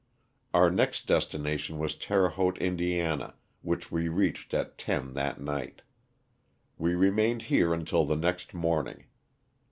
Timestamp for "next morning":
8.15-9.05